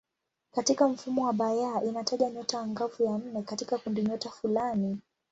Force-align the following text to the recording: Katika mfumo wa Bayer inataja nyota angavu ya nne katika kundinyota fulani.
Katika 0.55 0.87
mfumo 0.87 1.25
wa 1.25 1.33
Bayer 1.33 1.81
inataja 1.85 2.29
nyota 2.29 2.59
angavu 2.59 3.03
ya 3.03 3.17
nne 3.17 3.41
katika 3.41 3.77
kundinyota 3.77 4.29
fulani. 4.29 4.97